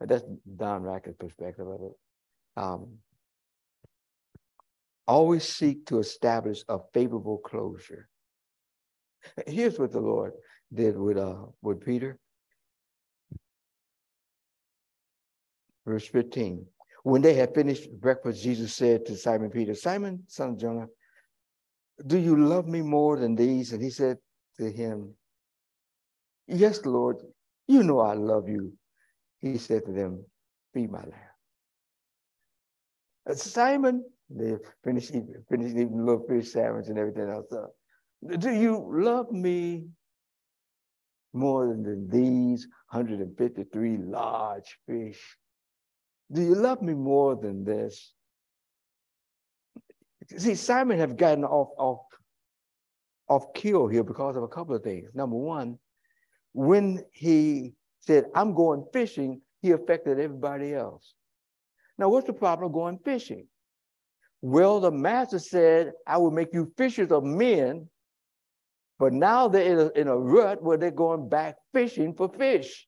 [0.00, 0.24] That's
[0.56, 1.92] Don Raickett's perspective of it.
[2.56, 2.98] Um,
[5.06, 8.08] always seek to establish a favorable closure.
[9.46, 10.32] Here's what the Lord
[10.72, 12.18] did with uh with Peter.
[15.86, 16.66] Verse 15.
[17.04, 20.88] When they had finished breakfast, Jesus said to Simon Peter, Simon, son of Jonah,
[22.06, 23.72] do you love me more than these?
[23.72, 24.18] And he said
[24.58, 25.14] to him,
[26.46, 27.16] Yes, Lord,
[27.66, 28.72] you know I love you.
[29.40, 30.24] He said to them,
[30.74, 31.12] Feed my lamb.
[33.34, 37.46] Simon, they finished eating, finished eating little fish sandwich and everything else.
[37.50, 37.68] So,
[38.38, 39.86] do you love me
[41.32, 45.36] more than these 153 large fish?
[46.32, 48.12] Do you love me more than this?
[50.36, 52.00] See, Simon have gotten off off
[53.28, 55.10] off kill here because of a couple of things.
[55.14, 55.78] Number one,
[56.52, 61.14] when he said, I'm going fishing, he affected everybody else.
[61.98, 63.46] Now, what's the problem going fishing?
[64.40, 67.88] Well, the master said, I will make you fishers of men,
[68.98, 72.86] but now they're in a, in a rut where they're going back fishing for fish.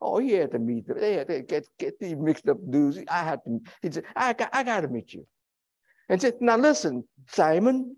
[0.00, 0.98] Oh, he had to meet them.
[0.98, 2.98] They had to get, get these mixed up dudes.
[3.08, 5.26] I had to, he said, I got, I got to meet you.
[6.08, 7.96] And said, now listen, Simon,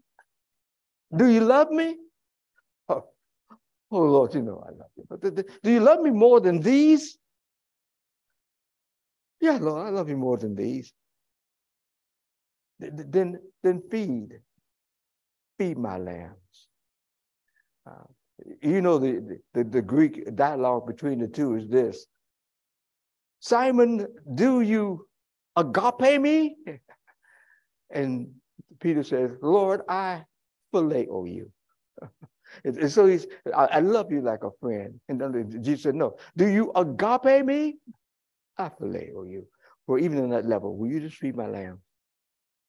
[1.15, 1.97] do you love me?
[2.89, 3.05] Oh,
[3.93, 5.05] oh Lord, you know I love you.
[5.09, 5.21] But
[5.63, 7.19] do you love me more than these?
[9.41, 10.93] Yeah, Lord, I love you more than these.
[12.79, 14.41] Then, then feed,
[15.59, 16.69] feed my lambs.
[17.87, 18.05] Uh,
[18.61, 22.07] you know, the, the, the Greek dialogue between the two is this
[23.41, 25.07] Simon, do you
[25.57, 26.57] agape me?
[27.95, 28.31] And
[28.81, 30.25] Peter says, Lord, I
[30.73, 31.53] phileo you.
[32.65, 35.01] and, so he's, I, I, love you like a friend.
[35.09, 37.77] And then Jesus said, no, do you agape me?
[38.59, 39.47] I phileo you.
[39.87, 41.81] For even on that level, will you just feed my lamb?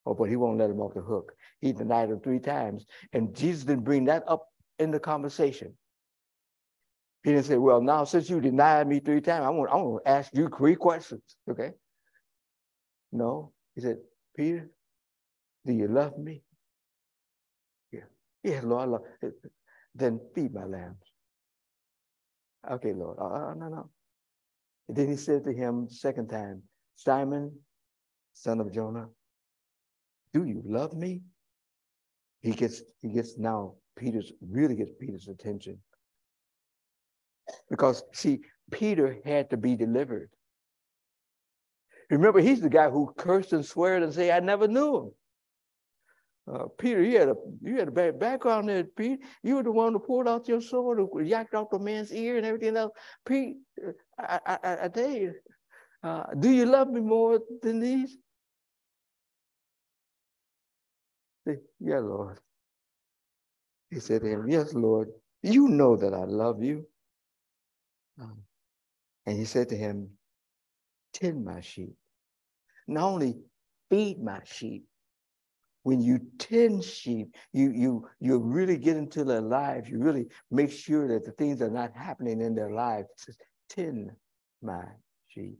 [0.06, 1.32] Oh, but he won't let him off the hook.
[1.60, 2.84] He denied him three times.
[3.12, 5.74] And Jesus didn't bring that up in the conversation.
[7.22, 10.04] He didn't say, well, now since you denied me three times, I want, I want
[10.04, 11.22] to ask you three questions.
[11.50, 11.70] Okay.
[13.12, 13.52] No.
[13.74, 13.96] He said,
[14.36, 14.68] Peter,
[15.64, 16.42] do you love me?
[17.90, 18.00] Yeah.
[18.42, 19.02] Yeah, Lord, I love
[19.94, 21.12] Then feed my lambs.
[22.70, 23.18] Okay, Lord.
[23.18, 23.90] Uh, no, no.
[24.88, 26.62] And then he said to him second time,
[26.96, 27.52] Simon,
[28.32, 29.08] son of Jonah,
[30.32, 31.22] do you love me?
[32.40, 35.78] He gets, he gets now Peter's really gets Peter's attention.
[37.70, 40.30] Because see, Peter had to be delivered.
[42.10, 45.10] Remember, he's the guy who cursed and sweared and say, I never knew him.
[46.52, 49.20] Uh, Peter, you had a you had a bad background there, Pete.
[49.42, 52.36] You were the one who pulled out your sword, who yacked off the man's ear
[52.36, 52.92] and everything else.
[53.26, 53.56] Pete,
[54.18, 55.34] I, I, I tell you,
[56.02, 58.16] uh, do you love me more than these?
[61.80, 62.38] Yeah, Lord.
[63.90, 65.08] He said to him, Yes, Lord,
[65.42, 66.86] you know that I love you.
[68.20, 68.38] Um,
[69.26, 70.10] and he said to him,
[71.14, 71.94] Tend my sheep.
[72.88, 73.36] Not only
[73.90, 74.84] feed my sheep,
[75.84, 79.88] when you tend sheep, you you you really get into their lives.
[79.88, 83.08] You really make sure that the things are not happening in their lives.
[83.68, 84.10] Tend
[84.62, 84.84] my
[85.28, 85.58] sheep.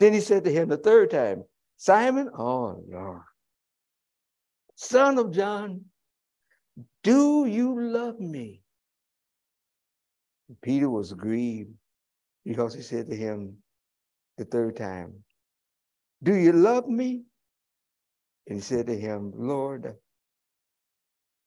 [0.00, 1.44] Then he said to him the third time,
[1.76, 3.20] Simon, oh Lord,
[4.76, 5.82] son of John,
[7.02, 8.62] do you love me?
[10.62, 11.74] Peter was grieved
[12.44, 13.58] because he said to him
[14.38, 15.22] the third time,
[16.22, 17.24] Do you love me?
[18.46, 19.94] And he said to him, Lord,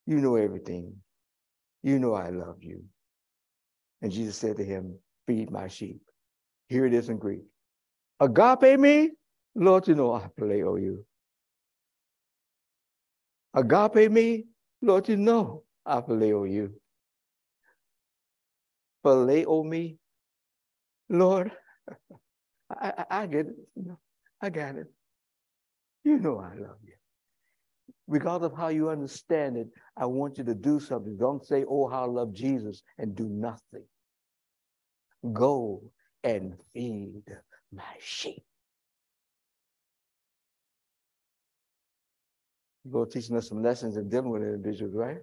[0.05, 0.95] you know everything.
[1.83, 2.83] You know I love you.
[4.01, 6.01] And Jesus said to him, Feed my sheep.
[6.67, 7.43] Here it is in Greek.
[8.19, 9.11] Agape me,
[9.55, 11.05] Lord, you know I phileo you.
[13.53, 14.45] Agape me,
[14.81, 16.73] Lord, you know I phileo you.
[19.03, 19.97] Phileo me,
[21.09, 21.51] Lord,
[22.69, 23.55] I, I, I get it.
[24.41, 24.87] I got it.
[26.05, 26.93] You know I love you.
[28.07, 31.17] Regardless of how you understand it, I want you to do something.
[31.17, 33.83] Don't say, oh, how I love Jesus and do nothing.
[35.33, 35.81] Go
[36.23, 37.23] and feed
[37.73, 38.43] my sheep.
[42.83, 45.17] You're teaching us some lessons in dealing with individuals, right?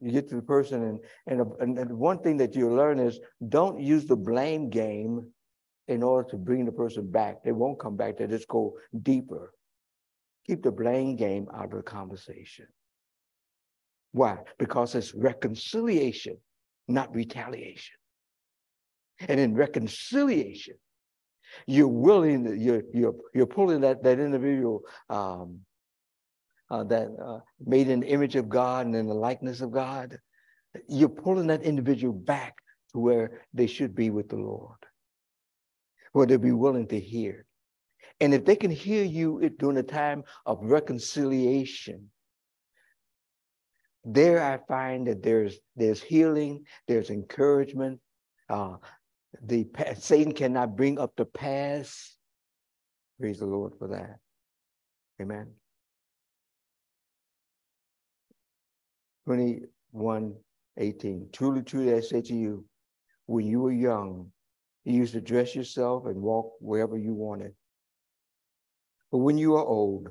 [0.00, 3.78] You get to the person, and, and, and one thing that you learn is don't
[3.78, 5.33] use the blame game
[5.88, 7.42] in order to bring the person back.
[7.44, 9.52] They won't come back, they just go deeper.
[10.46, 12.66] Keep the blame game out of the conversation.
[14.12, 14.38] Why?
[14.58, 16.36] Because it's reconciliation,
[16.86, 17.96] not retaliation.
[19.28, 20.76] And in reconciliation,
[21.66, 25.60] you're willing, you're, you're, you're pulling that, that individual um,
[26.70, 30.18] uh, that uh, made in the image of God and in the likeness of God,
[30.88, 32.54] you're pulling that individual back
[32.92, 34.78] to where they should be with the Lord,
[36.14, 37.44] where they'll be willing to hear.
[38.20, 42.08] And if they can hear you during a time of reconciliation,
[44.04, 48.00] there I find that there's there's healing, there's encouragement.
[48.48, 48.76] Uh,
[49.42, 52.16] the Satan cannot bring up the past.
[53.18, 54.18] Praise the Lord for that.
[55.20, 55.48] Amen.
[59.26, 60.34] 21,
[60.76, 61.28] 18.
[61.32, 62.64] Truly, truly, I say to you,
[63.26, 64.30] when you were young,
[64.84, 67.52] you used to dress yourself and walk wherever you wanted.
[69.10, 70.08] But when you are old,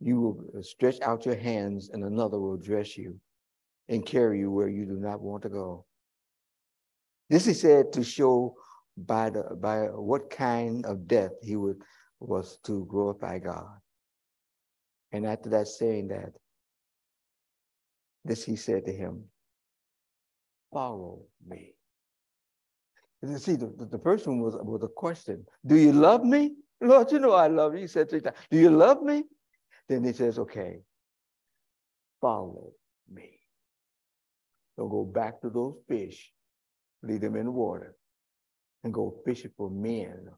[0.00, 3.18] you will stretch out your hands and another will dress you
[3.88, 5.86] and carry you where you do not want to go.
[7.30, 8.54] This he said to show
[8.96, 11.82] by the by what kind of death he would
[12.20, 13.78] was to glorify God.
[15.12, 16.32] And after that saying that,
[18.24, 19.24] this he said to him,
[20.72, 21.77] follow me.
[23.22, 25.44] And see, the, the first one was, was a question.
[25.66, 26.54] Do you love me?
[26.80, 27.80] Lord, you know I love you.
[27.80, 29.24] He said three times, do you love me?
[29.88, 30.78] Then he says, okay,
[32.20, 32.72] follow
[33.12, 33.40] me.
[34.76, 36.32] So go back to those fish,
[37.02, 37.96] lead them in the water,
[38.84, 40.28] and go fishing for men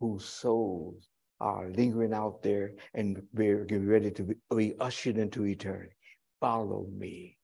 [0.00, 1.08] whose souls
[1.40, 5.94] are lingering out there and we're getting ready to be ushered into eternity.
[6.40, 7.36] Follow me.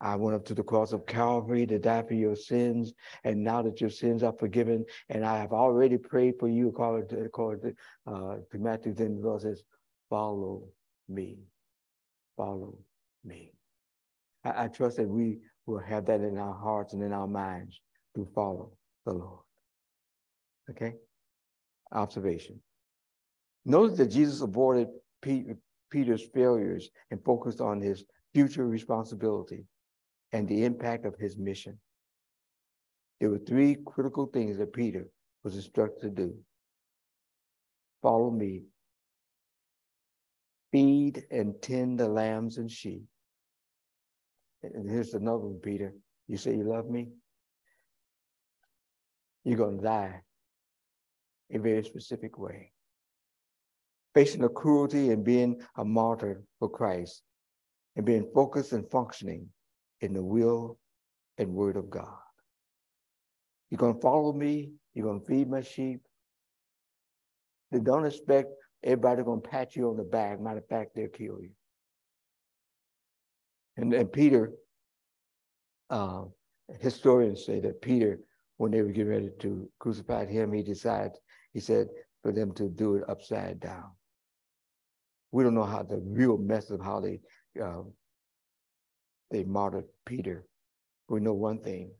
[0.00, 2.92] I went up to the cross of Calvary to die for your sins.
[3.24, 7.08] And now that your sins are forgiven, and I have already prayed for you, according
[7.08, 7.74] to, according
[8.06, 9.62] to, uh, to Matthew, then the Lord says,
[10.08, 10.64] Follow
[11.08, 11.38] me.
[12.36, 12.78] Follow
[13.24, 13.52] me.
[14.44, 17.80] I, I trust that we will have that in our hearts and in our minds
[18.16, 18.72] to follow
[19.04, 19.40] the Lord.
[20.70, 20.94] Okay?
[21.92, 22.60] Observation.
[23.66, 24.88] Notice that Jesus avoided
[25.20, 29.66] Peter's failures and focused on his future responsibility
[30.32, 31.78] and the impact of his mission.
[33.18, 35.08] There were three critical things that Peter
[35.44, 36.34] was instructed to do
[38.02, 38.62] follow me,
[40.72, 43.02] feed and tend the lambs and sheep.
[44.62, 45.92] And here's another one, Peter.
[46.28, 47.08] You say you love me?
[49.44, 50.22] You're going to die
[51.52, 52.72] a very specific way.
[54.14, 57.22] Facing the cruelty and being a martyr for Christ
[57.96, 59.48] and being focused and functioning
[60.00, 60.78] in the will
[61.38, 62.18] and word of God.
[63.70, 64.72] You're going to follow me.
[64.94, 66.00] You're going to feed my sheep.
[67.70, 68.48] They don't expect
[68.82, 70.40] everybody going to pat you on the back.
[70.40, 71.50] Matter of fact, they'll kill you.
[73.76, 74.52] And, and Peter,
[75.88, 76.24] uh,
[76.80, 78.20] historians say that Peter,
[78.56, 81.12] when they were getting ready to crucify him, he decided,
[81.52, 81.88] he said,
[82.22, 83.90] for them to do it upside down.
[85.32, 87.20] We don't know how the real method of how they
[87.62, 87.82] uh,
[89.30, 90.44] they martyred Peter.
[91.08, 91.90] We know one thing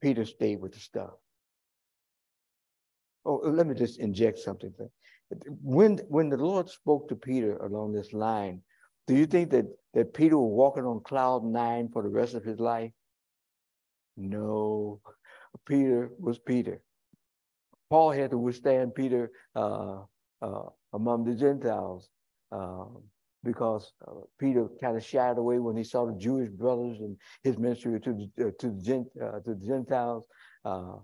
[0.00, 1.10] Peter stayed with the stuff.
[3.24, 4.72] Oh, let me just inject something.
[5.62, 8.62] When, when the Lord spoke to Peter along this line,
[9.06, 12.44] do you think that, that Peter was walking on cloud nine for the rest of
[12.44, 12.92] his life?
[14.16, 15.00] No.
[15.66, 16.80] Peter was Peter.
[17.90, 20.02] Paul had to withstand Peter uh,
[20.42, 22.08] uh, among the Gentiles.
[22.52, 23.02] Um,
[23.48, 27.56] because uh, Peter kind of shied away when he saw the Jewish brothers and his
[27.56, 30.26] ministry to the, uh, to, the Gent, uh, to the Gentiles.
[30.66, 30.96] Uh,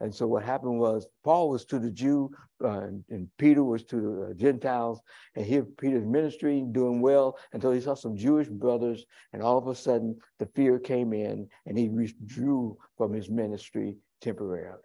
[0.00, 2.28] and so what happened was Paul was to the Jew
[2.64, 3.96] uh, and, and, Peter was to
[4.28, 5.00] the Gentiles.
[5.36, 9.04] And here Peter's ministry doing well until he saw some Jewish brothers.
[9.32, 13.94] And all of a sudden the fear came in and he withdrew from his ministry
[14.20, 14.82] temporarily.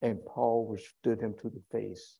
[0.00, 2.16] And Paul withstood him to the face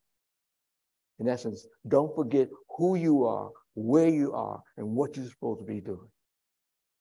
[1.19, 5.67] in essence, don't forget who you are, where you are, and what you're supposed to
[5.67, 6.11] be doing.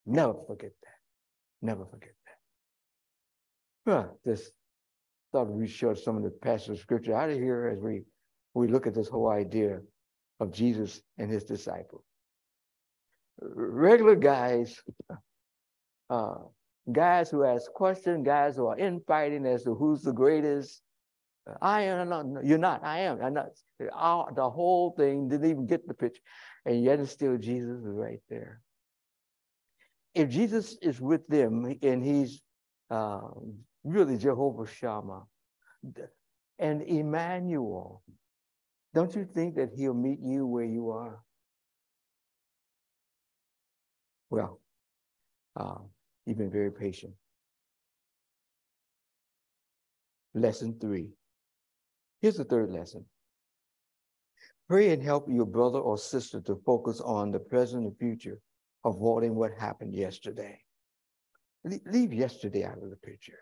[0.06, 1.66] Never forget that.
[1.66, 2.14] Never forget
[3.86, 3.92] that.
[3.92, 4.52] Well, just
[5.32, 8.04] thought we showed some of the passage of scripture out of here as we
[8.54, 9.82] we look at this whole idea
[10.40, 12.04] of Jesus and his disciples.
[13.42, 14.82] Regular guys,
[16.10, 16.36] uh,
[16.90, 20.82] guys who ask questions, guys who are infighting as to who's the greatest.
[21.62, 23.50] I am not, you're not, I am, I'm not.
[23.94, 26.22] All, the whole thing didn't even get the picture.
[26.66, 28.62] And yet it's still Jesus is right there.
[30.16, 32.42] If Jesus is with them and he's
[32.90, 33.22] uh,
[33.84, 35.24] really Jehovah Shammah
[36.58, 38.02] and Emmanuel,
[38.94, 41.20] don't you think that he'll meet you where you are?
[44.30, 44.62] Well,
[45.56, 45.76] uh,
[46.26, 47.14] you've been very patient.
[50.34, 51.10] Lesson three.
[52.26, 53.06] Here's the third lesson.
[54.68, 58.40] Pray and help your brother or sister to focus on the present and future,
[58.84, 60.60] avoiding what happened yesterday.
[61.64, 63.38] Leave yesterday out of the picture.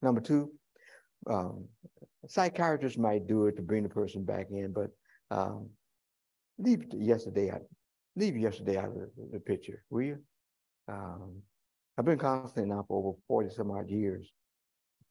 [0.00, 0.50] Number two,
[1.28, 1.66] um,
[2.26, 4.88] psychiatrists might do it to bring the person back in, but
[5.30, 5.68] um,
[6.56, 7.60] leave yesterday out.
[8.16, 10.18] Leave yesterday out of the, the picture, will you?
[10.88, 11.42] Um,
[11.98, 14.26] I've been counseling now for over 40 some odd years.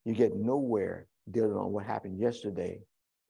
[0.05, 2.80] You get nowhere dealing on what happened yesterday,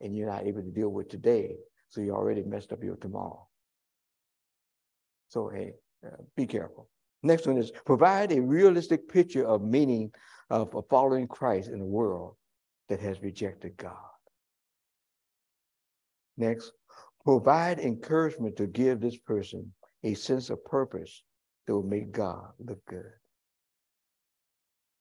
[0.02, 1.56] and you're not able to deal with today.
[1.90, 3.48] So you already messed up your tomorrow.
[5.30, 5.74] So, hey,
[6.06, 6.90] uh, be careful.
[7.24, 10.12] Next one is provide a realistic picture of meaning
[10.50, 12.36] of following Christ in a world
[12.90, 13.96] that has rejected God.
[16.38, 16.72] Next,
[17.24, 19.74] provide encouragement to give this person
[20.04, 21.24] a sense of purpose
[21.66, 23.12] that will make God look good.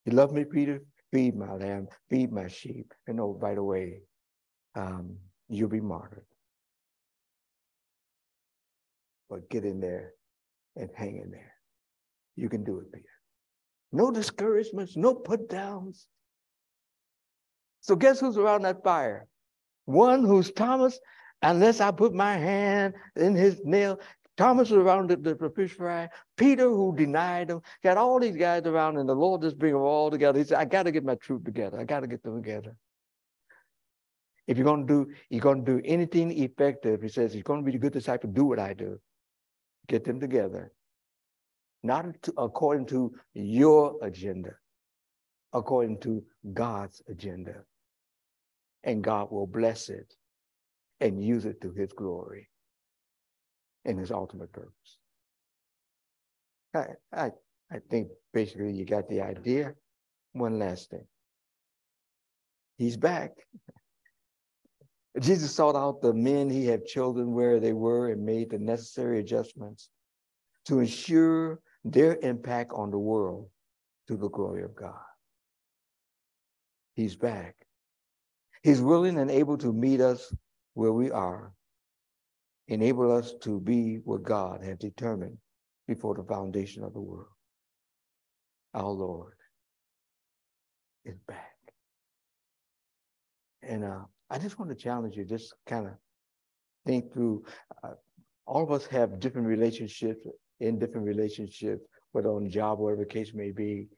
[0.07, 0.83] You love me, Peter?
[1.15, 2.93] Feed my lamb, feed my sheep.
[3.07, 4.01] And oh, by the way,
[4.75, 5.17] um,
[5.49, 6.27] you'll be martyred.
[9.31, 10.15] But get in there
[10.75, 11.53] and hang in there.
[12.35, 13.05] You can do it, Peter.
[13.93, 16.09] No discouragements, no put downs.
[17.81, 19.29] So guess who's around that fire?
[19.85, 20.99] One who's Thomas,
[21.43, 24.01] unless I put my hand in his nail.
[24.37, 26.09] Thomas was around the, the, fish fry.
[26.37, 29.83] Peter, who denied him, got all these guys around, and the Lord just bring them
[29.83, 30.39] all together.
[30.39, 31.79] He said, I got to get my troop together.
[31.79, 32.77] I got to get them together.
[34.47, 37.65] If you're going to do, you're going to do anything effective, he says, you're going
[37.65, 39.01] to be a good disciple, do what I do.
[39.89, 40.73] Get them together.
[41.83, 44.57] Not to, according to your agenda,
[45.53, 47.63] according to God's agenda
[48.83, 50.15] and God will bless it
[51.01, 52.49] and use it to his glory
[53.85, 54.99] and his ultimate purpose.
[56.75, 57.31] I, I,
[57.71, 59.75] I think basically you got the idea.
[60.33, 61.07] One last thing.
[62.77, 63.33] He's back.
[65.21, 69.21] Jesus sought out the men he had chosen where they were and made the necessary
[69.21, 69.91] adjustments
[70.67, 73.49] to ensure their impact on the world
[74.09, 74.95] to the glory of God.
[76.97, 77.55] He's back.
[78.63, 80.35] He's willing and able to meet us
[80.75, 81.53] where we are,
[82.69, 85.39] enable us to be what God had determined
[85.87, 87.29] before the foundation of the world.
[88.73, 89.35] Our Lord
[91.05, 91.53] is back.
[93.63, 95.93] And uh, I just want to challenge you, just kind of
[96.87, 97.45] think through.
[97.83, 97.93] Uh,
[98.47, 100.27] all of us have different relationships,
[100.61, 103.89] in different relationships, whether on job, whatever the case may be.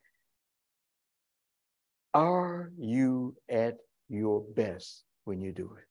[2.14, 3.76] Are you at
[4.08, 5.84] your best when you do it.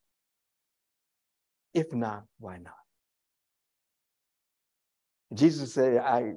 [1.76, 2.74] If not, why not?
[5.34, 6.32] Jesus said, I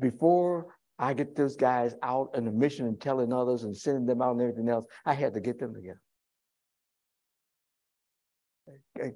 [0.00, 4.22] before I get those guys out on a mission and telling others and sending them
[4.22, 6.00] out and everything else, I had to get them together.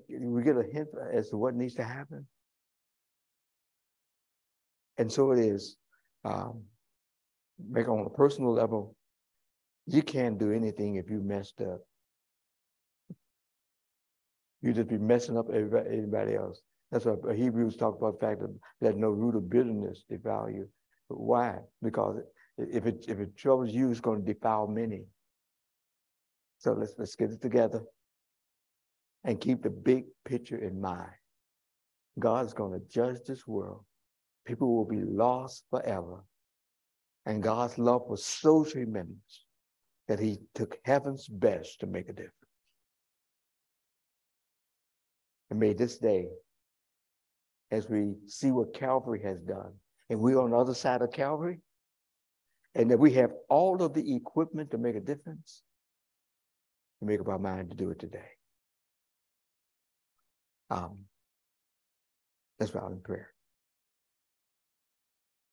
[0.09, 2.27] We get a hint as to what needs to happen.
[4.99, 5.77] And so it is.
[6.25, 6.63] Um,
[7.71, 8.97] make on a personal level,
[9.87, 11.81] you can't do anything if you messed up
[14.65, 16.63] you just be messing up everybody, else.
[16.91, 20.69] That's why Hebrews talk about the fact that there's no root of bitterness defile you.
[21.09, 21.59] Why?
[21.83, 22.23] Because
[22.57, 25.05] if it if it troubles you, it's going to defile many.
[26.59, 27.83] So let's let's get it together
[29.25, 31.13] and keep the big picture in mind.
[32.19, 33.85] God's going to judge this world.
[34.47, 36.25] People will be lost forever.
[37.27, 39.45] And God's love was so tremendous
[40.09, 42.44] that he took heaven's best to make a difference.
[45.55, 46.27] And may this day,
[47.71, 49.75] as we see what Calvary has done,
[50.11, 51.61] and we're on the other side of Calvary,
[52.75, 55.63] and that we have all of the equipment to make a difference,
[57.01, 58.33] we make up our mind to do it today.
[60.71, 61.05] Um,
[62.59, 63.31] let's bow in prayer.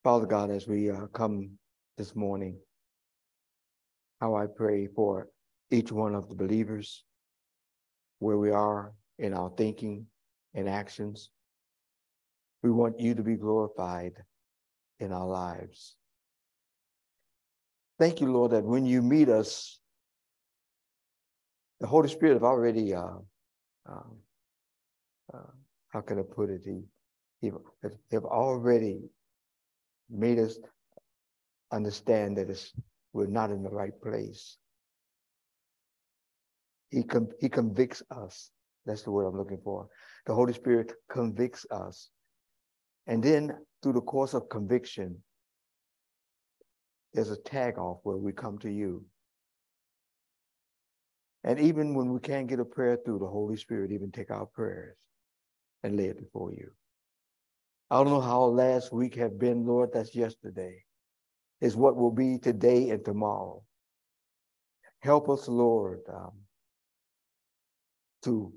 [0.02, 1.52] Father God, as we uh, come
[1.96, 2.58] this morning,
[4.20, 5.28] how I pray for
[5.70, 7.04] each one of the believers,
[8.18, 10.06] where we are in our thinking
[10.54, 11.30] and actions.
[12.62, 14.12] We want you to be glorified
[15.00, 15.96] in our lives.
[17.98, 19.80] Thank you, Lord, that when you meet us,
[21.80, 23.18] the Holy Spirit have already, uh,
[23.86, 24.16] um,
[25.32, 25.38] uh,
[25.88, 26.62] how can I put it?
[26.64, 26.82] He,
[27.40, 27.50] he
[28.12, 29.02] have already
[30.08, 30.58] made us
[31.72, 32.72] understand that it's,
[33.12, 34.56] we're not in the right place.
[36.90, 38.50] He, com- he convicts us.
[38.86, 39.88] That's the word I'm looking for.
[40.26, 42.10] The Holy Spirit convicts us.
[43.06, 43.52] And then
[43.82, 45.22] through the course of conviction,
[47.14, 49.04] there's a tag off where we come to you.
[51.44, 54.46] And even when we can't get a prayer through, the Holy Spirit even take our
[54.46, 54.96] prayers
[55.82, 56.70] and lay it before you.
[57.90, 60.82] I don't know how last week have been, Lord, that's yesterday.
[61.60, 63.62] Is what will be today and tomorrow.
[65.00, 66.32] Help us, Lord, um,
[68.24, 68.52] to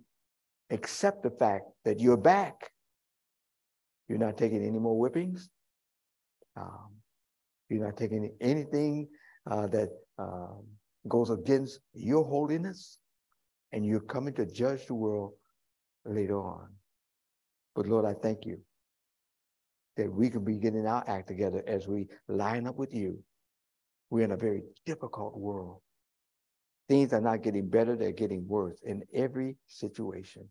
[0.70, 2.72] accept the fact that you're back.
[4.08, 5.50] You're not taking any more whippings.
[6.56, 6.92] Um,
[7.70, 9.08] you're not taking anything
[9.50, 10.64] uh, that um,
[11.08, 13.00] goes against your holiness,
[13.72, 15.34] and you're coming to judge the world
[16.06, 16.70] later on.
[17.76, 18.60] But Lord, I thank you
[19.98, 23.20] that we can be getting our act together as we line up with you.
[24.10, 25.82] We're in a very difficult world.
[26.88, 30.48] Things are not getting better, they're getting worse in every situation.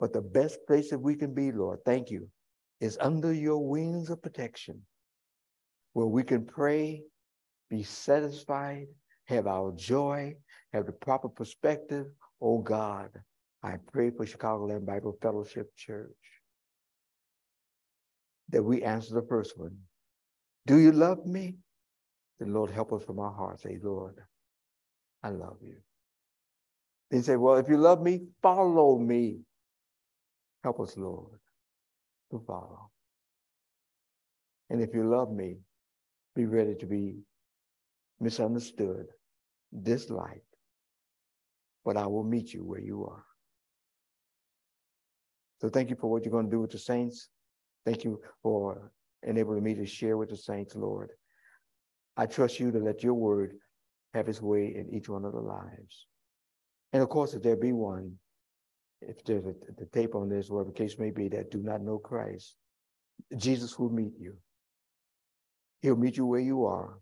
[0.00, 2.28] But the best place that we can be, Lord, thank you,
[2.80, 4.82] is under your wings of protection,
[5.92, 7.02] where we can pray,
[7.68, 8.86] be satisfied,
[9.26, 10.34] have our joy,
[10.72, 12.06] have the proper perspective.
[12.40, 13.10] Oh God,
[13.62, 16.10] I pray for Chicagoland Bible Fellowship Church
[18.48, 19.76] that we answer the first one.
[20.66, 21.56] Do you love me?
[22.38, 23.62] Then Lord, help us from our hearts.
[23.62, 24.16] Say, Lord,
[25.22, 25.76] I love you.
[27.10, 29.40] Then say, well, if you love me, follow me.
[30.62, 31.40] Help us, Lord,
[32.30, 32.90] to follow.
[34.68, 35.56] And if you love me,
[36.36, 37.18] be ready to be
[38.20, 39.06] misunderstood,
[39.82, 40.44] disliked,
[41.84, 43.24] but I will meet you where you are.
[45.60, 47.28] So thank you for what you're going to do with the saints.
[47.84, 48.92] Thank you for
[49.22, 51.10] enabling me to share with the saints, Lord.
[52.16, 53.54] I trust you to let your word
[54.14, 56.06] have its way in each one of the lives.
[56.92, 58.16] And of course, if there be one,
[59.00, 61.82] if there's a, the tape on this, whatever the case may be, that do not
[61.82, 62.56] know Christ,
[63.36, 64.36] Jesus will meet you.
[65.82, 66.98] He'll meet you where you are.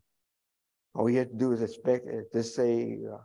[0.95, 3.19] All you have to do is expect to say, uh,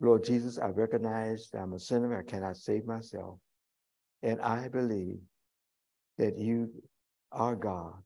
[0.00, 2.18] Lord Jesus, I recognize that I'm a sinner.
[2.18, 3.38] I cannot save myself.
[4.22, 5.18] And I believe
[6.18, 6.70] that you
[7.32, 8.02] are God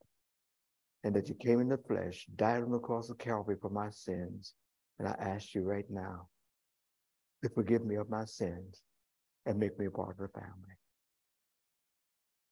[1.05, 3.90] and that you came in the flesh, died on the cross of Calvary for my
[3.90, 4.55] sins.
[4.98, 6.28] And I ask you right now
[7.42, 8.82] to forgive me of my sins
[9.46, 10.76] and make me a part of the family.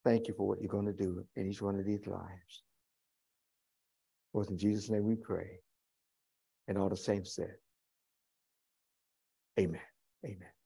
[0.04, 2.62] Thank you for what you're going to do in each one of these lives.
[4.32, 5.60] For in Jesus' name we pray.
[6.68, 7.54] And all the saints said,
[9.58, 9.80] Amen.
[10.24, 10.57] Amen.